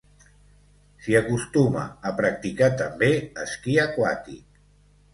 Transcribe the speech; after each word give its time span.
S'hi 1.03 1.17
acostuma 1.19 1.85
a 2.13 2.15
practicar 2.23 2.73
també 2.83 3.13
esquí 3.47 3.81
aquàtic. 3.89 4.63